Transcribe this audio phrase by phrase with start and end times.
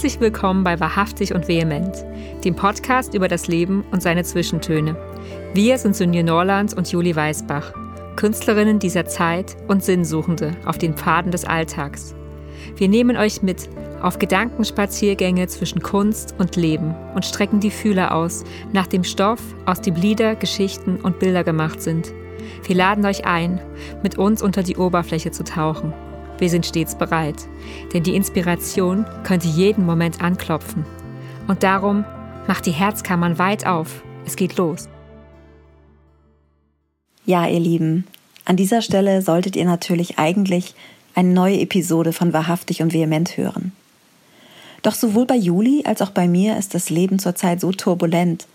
[0.00, 1.94] Herzlich willkommen bei Wahrhaftig und Vehement,
[2.42, 4.96] dem Podcast über das Leben und seine Zwischentöne.
[5.52, 7.74] Wir sind Sunje Norland und Juli Weisbach,
[8.16, 12.14] Künstlerinnen dieser Zeit und Sinnsuchende auf den Pfaden des Alltags.
[12.76, 13.68] Wir nehmen euch mit
[14.00, 19.82] auf Gedankenspaziergänge zwischen Kunst und Leben und strecken die Fühler aus nach dem Stoff, aus
[19.82, 22.10] dem Lieder, Geschichten und Bilder gemacht sind.
[22.66, 23.60] Wir laden euch ein,
[24.02, 25.92] mit uns unter die Oberfläche zu tauchen.
[26.40, 27.36] Wir sind stets bereit,
[27.92, 30.84] denn die Inspiration könnte jeden Moment anklopfen.
[31.46, 32.04] Und darum
[32.48, 34.02] macht die Herzkammern weit auf.
[34.26, 34.88] Es geht los.
[37.26, 38.06] Ja, ihr Lieben,
[38.46, 40.74] an dieser Stelle solltet ihr natürlich eigentlich
[41.14, 43.72] eine neue Episode von Wahrhaftig und Vehement hören.
[44.82, 48.46] Doch sowohl bei Juli als auch bei mir ist das Leben zurzeit so turbulent,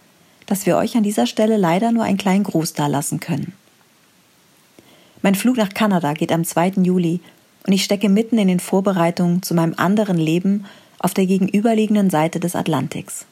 [0.47, 3.53] dass wir euch an dieser Stelle leider nur einen kleinen Gruß dalassen können.
[5.21, 6.73] Mein Flug nach Kanada geht am 2.
[6.83, 7.19] Juli
[7.65, 10.65] und ich stecke mitten in den Vorbereitungen zu meinem anderen Leben
[10.99, 13.25] auf der gegenüberliegenden Seite des Atlantiks.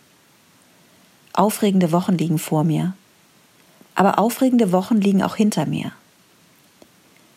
[1.34, 2.94] Aufregende Wochen liegen vor mir.
[3.96, 5.92] Aber aufregende Wochen liegen auch hinter mir.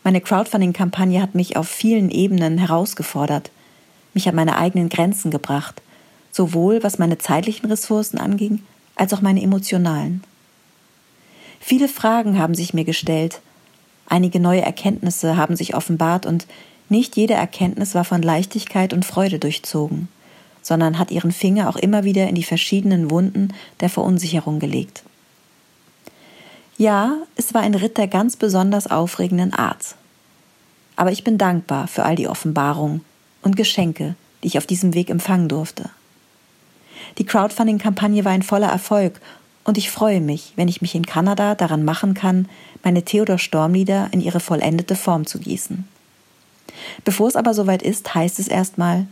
[0.03, 3.51] Meine Crowdfunding-Kampagne hat mich auf vielen Ebenen herausgefordert,
[4.13, 5.81] mich an meine eigenen Grenzen gebracht,
[6.31, 8.63] sowohl was meine zeitlichen Ressourcen anging,
[8.95, 10.23] als auch meine emotionalen.
[11.59, 13.41] Viele Fragen haben sich mir gestellt,
[14.07, 16.47] einige neue Erkenntnisse haben sich offenbart und
[16.89, 20.07] nicht jede Erkenntnis war von Leichtigkeit und Freude durchzogen,
[20.61, 25.03] sondern hat ihren Finger auch immer wieder in die verschiedenen Wunden der Verunsicherung gelegt.
[26.77, 29.95] Ja, es war ein Ritt der ganz besonders aufregenden Art.
[30.95, 33.01] Aber ich bin dankbar für all die Offenbarungen
[33.41, 35.89] und Geschenke, die ich auf diesem Weg empfangen durfte.
[37.17, 39.19] Die Crowdfunding-Kampagne war ein voller Erfolg
[39.63, 42.47] und ich freue mich, wenn ich mich in Kanada daran machen kann,
[42.83, 45.87] meine Theodor Storm-Lieder in ihre vollendete Form zu gießen.
[47.03, 49.07] Bevor es aber soweit ist, heißt es erstmal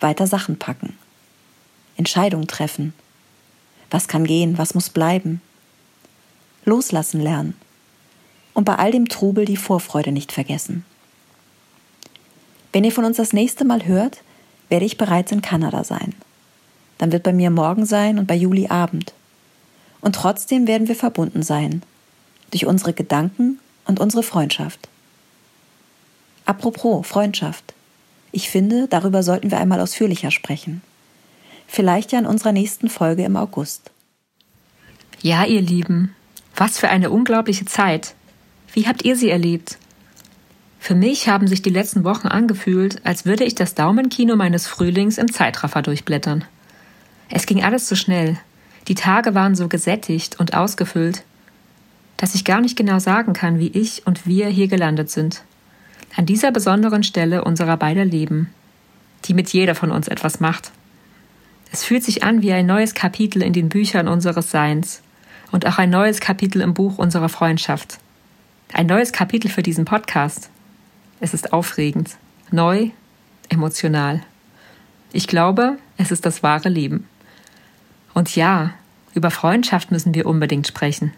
[0.00, 0.96] weiter Sachen packen.
[1.96, 2.94] Entscheidungen treffen.
[3.90, 5.40] Was kann gehen, was muss bleiben?
[6.64, 7.54] Loslassen lernen.
[8.54, 10.84] Und bei all dem Trubel die Vorfreude nicht vergessen.
[12.72, 14.22] Wenn ihr von uns das nächste Mal hört,
[14.68, 16.14] werde ich bereits in Kanada sein.
[16.98, 19.12] Dann wird bei mir morgen sein und bei Juli Abend.
[20.00, 21.82] Und trotzdem werden wir verbunden sein.
[22.50, 24.88] Durch unsere Gedanken und unsere Freundschaft.
[26.50, 27.74] Apropos Freundschaft.
[28.32, 30.82] Ich finde, darüber sollten wir einmal ausführlicher sprechen.
[31.68, 33.92] Vielleicht ja in unserer nächsten Folge im August.
[35.22, 36.12] Ja, ihr Lieben,
[36.56, 38.16] was für eine unglaubliche Zeit.
[38.72, 39.78] Wie habt ihr sie erlebt?
[40.80, 45.18] Für mich haben sich die letzten Wochen angefühlt, als würde ich das Daumenkino meines Frühlings
[45.18, 46.42] im Zeitraffer durchblättern.
[47.28, 48.38] Es ging alles so schnell.
[48.88, 51.22] Die Tage waren so gesättigt und ausgefüllt,
[52.16, 55.44] dass ich gar nicht genau sagen kann, wie ich und wir hier gelandet sind
[56.16, 58.52] an dieser besonderen Stelle unserer beider Leben,
[59.24, 60.72] die mit jeder von uns etwas macht.
[61.72, 65.02] Es fühlt sich an wie ein neues Kapitel in den Büchern unseres Seins
[65.52, 67.98] und auch ein neues Kapitel im Buch unserer Freundschaft.
[68.72, 70.50] Ein neues Kapitel für diesen Podcast.
[71.20, 72.16] Es ist aufregend,
[72.50, 72.90] neu,
[73.48, 74.22] emotional.
[75.12, 77.06] Ich glaube, es ist das wahre Leben.
[78.14, 78.72] Und ja,
[79.14, 81.12] über Freundschaft müssen wir unbedingt sprechen.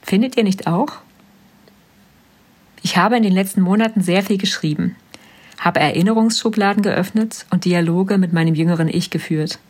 [0.00, 0.98] Findet ihr nicht auch?
[2.82, 4.96] Ich habe in den letzten Monaten sehr viel geschrieben,
[5.58, 9.60] habe Erinnerungsschubladen geöffnet und Dialoge mit meinem jüngeren Ich geführt,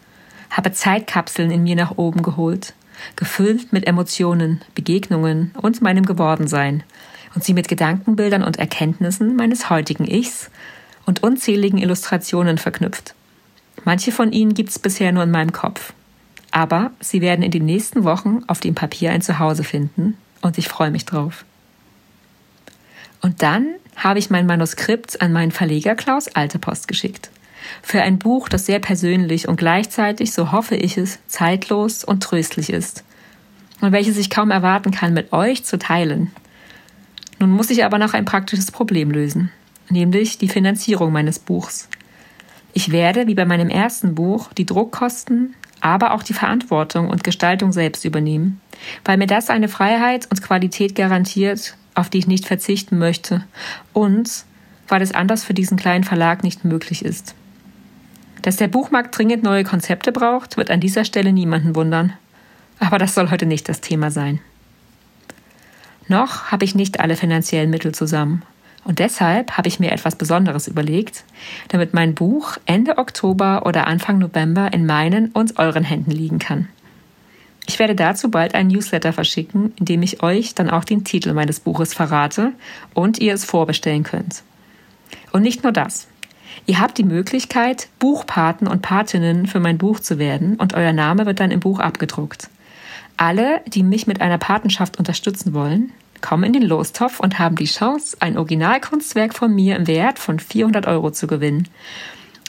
[0.50, 2.72] habe Zeitkapseln in mir nach oben geholt,
[3.16, 6.84] gefüllt mit Emotionen, Begegnungen und meinem Gewordensein
[7.34, 10.50] und sie mit Gedankenbildern und Erkenntnissen meines heutigen Ichs
[11.04, 13.14] und unzähligen Illustrationen verknüpft.
[13.84, 15.92] Manche von ihnen gibt's bisher nur in meinem Kopf.
[16.50, 20.68] Aber sie werden in den nächsten Wochen auf dem Papier ein Zuhause finden und ich
[20.68, 21.44] freue mich drauf.
[23.22, 27.30] Und dann habe ich mein Manuskript an meinen Verleger Klaus Altepost geschickt.
[27.80, 32.70] Für ein Buch, das sehr persönlich und gleichzeitig, so hoffe ich es, zeitlos und tröstlich
[32.70, 33.04] ist.
[33.80, 36.32] Und welches ich kaum erwarten kann, mit euch zu teilen.
[37.38, 39.50] Nun muss ich aber noch ein praktisches Problem lösen,
[39.88, 41.88] nämlich die Finanzierung meines Buchs.
[42.72, 47.72] Ich werde, wie bei meinem ersten Buch, die Druckkosten, aber auch die Verantwortung und Gestaltung
[47.72, 48.60] selbst übernehmen,
[49.04, 53.44] weil mir das eine Freiheit und Qualität garantiert, auf die ich nicht verzichten möchte
[53.92, 54.44] und
[54.88, 57.34] weil es anders für diesen kleinen Verlag nicht möglich ist.
[58.42, 62.12] Dass der Buchmarkt dringend neue Konzepte braucht, wird an dieser Stelle niemanden wundern.
[62.80, 64.40] Aber das soll heute nicht das Thema sein.
[66.08, 68.42] Noch habe ich nicht alle finanziellen Mittel zusammen.
[68.84, 71.22] Und deshalb habe ich mir etwas Besonderes überlegt,
[71.68, 76.68] damit mein Buch Ende Oktober oder Anfang November in meinen und euren Händen liegen kann.
[77.66, 81.32] Ich werde dazu bald ein Newsletter verschicken, in dem ich euch dann auch den Titel
[81.32, 82.52] meines Buches verrate
[82.94, 84.42] und ihr es vorbestellen könnt.
[85.32, 86.08] Und nicht nur das.
[86.66, 91.26] Ihr habt die Möglichkeit, Buchpaten und Patinnen für mein Buch zu werden und euer Name
[91.26, 92.48] wird dann im Buch abgedruckt.
[93.16, 97.66] Alle, die mich mit einer Patenschaft unterstützen wollen, kommen in den Lostopf und haben die
[97.66, 101.68] Chance, ein Originalkunstwerk von mir im Wert von 400 Euro zu gewinnen.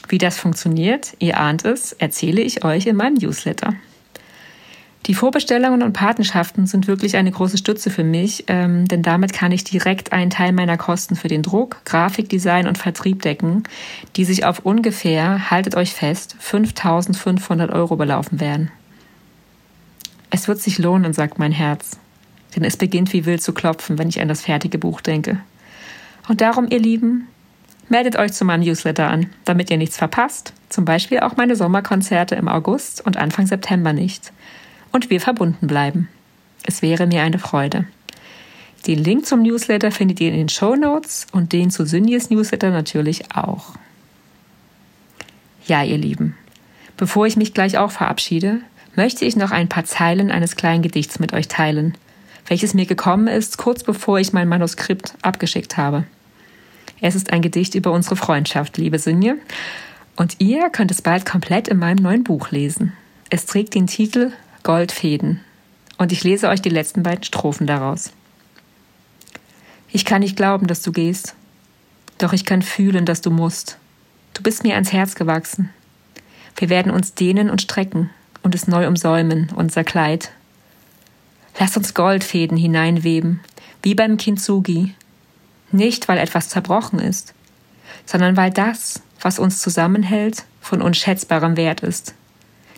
[0.08, 3.74] Wie das funktioniert, ihr ahnt es, erzähle ich euch in meinem Newsletter.
[5.06, 9.52] Die Vorbestellungen und Patenschaften sind wirklich eine große Stütze für mich, ähm, denn damit kann
[9.52, 13.64] ich direkt einen Teil meiner Kosten für den Druck, Grafikdesign und Vertrieb decken,
[14.16, 18.70] die sich auf ungefähr, haltet euch fest, 5500 Euro belaufen werden.
[20.30, 21.98] Es wird sich lohnen, sagt mein Herz,
[22.56, 25.38] denn es beginnt wie wild zu klopfen, wenn ich an das fertige Buch denke.
[26.28, 27.28] Und darum, ihr Lieben,
[27.90, 32.36] meldet euch zu meinem Newsletter an, damit ihr nichts verpasst, zum Beispiel auch meine Sommerkonzerte
[32.36, 34.32] im August und Anfang September nicht
[34.94, 36.08] und wir verbunden bleiben.
[36.62, 37.84] Es wäre mir eine Freude.
[38.86, 42.70] Den Link zum Newsletter findet ihr in den Show Notes und den zu Syndies Newsletter
[42.70, 43.74] natürlich auch.
[45.66, 46.36] Ja, ihr Lieben,
[46.96, 48.60] bevor ich mich gleich auch verabschiede,
[48.94, 51.96] möchte ich noch ein paar Zeilen eines kleinen Gedichts mit euch teilen,
[52.46, 56.04] welches mir gekommen ist, kurz bevor ich mein Manuskript abgeschickt habe.
[57.00, 59.38] Es ist ein Gedicht über unsere Freundschaft, liebe Synje,
[60.14, 62.92] und ihr könnt es bald komplett in meinem neuen Buch lesen.
[63.30, 64.30] Es trägt den Titel
[64.64, 65.40] Goldfäden.
[65.98, 68.10] Und ich lese euch die letzten beiden Strophen daraus.
[69.92, 71.36] Ich kann nicht glauben, dass du gehst,
[72.18, 73.78] doch ich kann fühlen, dass du musst.
[74.32, 75.70] Du bist mir ans Herz gewachsen.
[76.56, 78.10] Wir werden uns dehnen und strecken
[78.42, 80.32] und es neu umsäumen, unser Kleid.
[81.60, 83.40] Lass uns Goldfäden hineinweben,
[83.82, 84.94] wie beim Kintsugi.
[85.72, 87.34] Nicht, weil etwas zerbrochen ist,
[88.06, 92.14] sondern weil das, was uns zusammenhält, von unschätzbarem Wert ist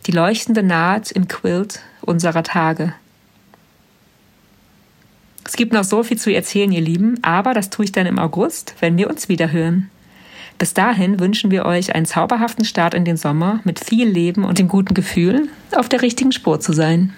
[0.07, 2.95] die leuchtende Naht im Quilt unserer Tage.
[5.45, 8.19] Es gibt noch so viel zu erzählen, ihr Lieben, aber das tue ich dann im
[8.19, 9.91] August, wenn wir uns wiederhören.
[10.59, 14.59] Bis dahin wünschen wir euch einen zauberhaften Start in den Sommer mit viel Leben und
[14.59, 17.13] dem guten Gefühl, auf der richtigen Spur zu sein.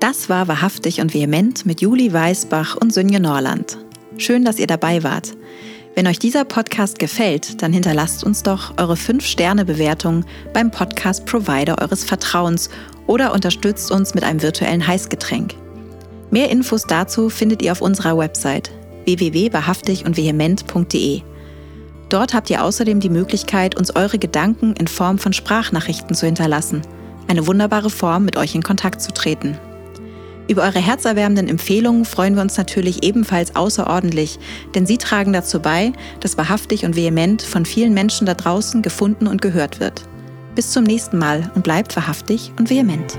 [0.00, 3.78] Das war wahrhaftig und vehement mit Juli Weißbach und Sönje Norland.
[4.16, 5.34] Schön, dass ihr dabei wart.
[5.94, 12.68] Wenn euch dieser Podcast gefällt, dann hinterlasst uns doch eure 5-Sterne-Bewertung beim Podcast-Provider eures Vertrauens
[13.06, 15.54] oder unterstützt uns mit einem virtuellen Heißgetränk.
[16.32, 18.72] Mehr Infos dazu findet ihr auf unserer Website
[19.04, 21.22] www.wahrhaftig und vehement.de.
[22.08, 26.82] Dort habt ihr außerdem die Möglichkeit, uns eure Gedanken in Form von Sprachnachrichten zu hinterlassen.
[27.28, 29.58] Eine wunderbare Form, mit euch in Kontakt zu treten.
[30.46, 34.38] Über eure herzerwärmenden Empfehlungen freuen wir uns natürlich ebenfalls außerordentlich,
[34.74, 39.26] denn sie tragen dazu bei, dass wahrhaftig und vehement von vielen Menschen da draußen gefunden
[39.26, 40.02] und gehört wird.
[40.54, 43.18] Bis zum nächsten Mal und bleibt wahrhaftig und vehement.